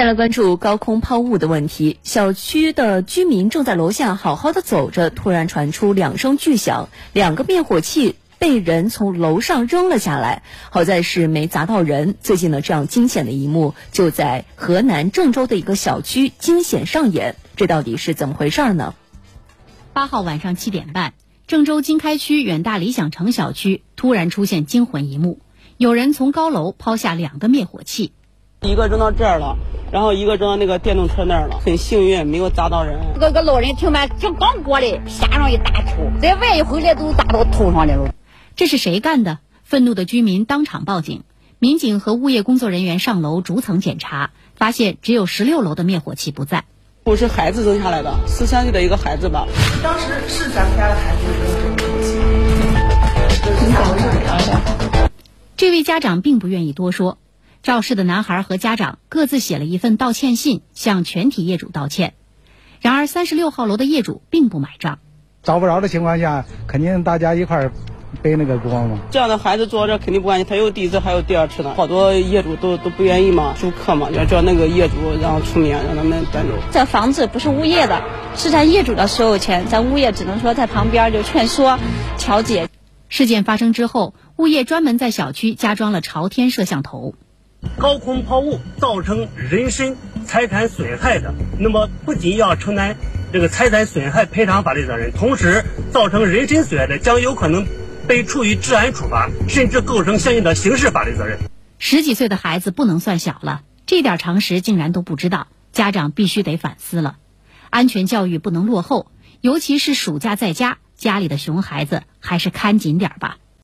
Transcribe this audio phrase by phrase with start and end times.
[0.00, 1.98] 再来关注高空抛物的问题。
[2.02, 10.42] 小区的居民正在楼下好好的走着，突然传出两声巨响，两个灭火器被人从楼上扔了下来。
[10.70, 12.14] 好在是没砸到人。
[12.22, 17.36] 最近呢，这样惊险的一幕就在河南郑州的一个小区惊险上演。
[17.54, 18.94] 这到底是怎么回事呢？
[19.92, 21.12] 八号晚上七点半，
[21.46, 25.40] 郑州经开区远大理想城小区突然出现惊魂一幕，
[25.76, 28.14] 有人从高楼抛下两个灭火器，
[28.62, 29.58] 一个扔到这儿了。
[29.92, 33.00] 然后一个扔到那个电动车那儿了，很幸运没有砸到人。
[33.14, 38.14] 这个个老人听完，就刚过来，下上一大球，再弯一回来都砸到头上了。
[38.54, 39.38] 这是谁干的？
[39.64, 41.24] 愤怒的居民当场报警，
[41.58, 46.64] 民警和物业工作人员上楼逐层检查，发现只有十六楼的灭火器不在。
[47.02, 49.46] 我是孩子扔下来的，十三岁的一个孩子吧。
[49.82, 51.22] 当时是咱们家的孩子
[51.64, 52.20] 扔的灭火器。
[55.56, 57.18] 这位家长并不愿意多说。
[57.62, 62.14] 肇事的男孩和家长各自写了一份道歉信，向全体业主道歉。
[62.80, 64.98] 然而，三十六号楼的业主并不买账。
[65.42, 67.72] 找不着的情况下，肯定大家一块儿
[68.22, 68.98] 背那个锅嘛。
[69.10, 71.74] 这样的孩子坐这肯定不安心，他有第一次还有第二次呢。
[71.76, 76.54] 好多业主都都不愿意嘛，租客嘛，要叫那个业主然后出面让他们搬走。
[76.72, 78.02] 这房子不是物业的，
[78.36, 81.78] 是咱业主的所有权，咱物业只能说在旁边就劝说、
[82.16, 82.70] 调解。
[83.10, 87.14] 事件发生之后，物业专门在小区加装了朝天摄像头。
[87.78, 92.96] 高空抛物造成人身财产损害的，那么不仅要承担
[93.32, 97.66] 这个财产损害赔偿法律责任，同时造成人身损害的，将有可能
[98.06, 101.38] 被处以治安处罚，甚至构成相应的刑事法律责任。
[101.78, 107.16] 十几岁的孩子不能算小了，这点常识竟然都不知道，家长必须得反思了。
[107.70, 113.38] 安全教育不能落后，尤其是暑假在家，家里的熊孩子还是看紧点吧。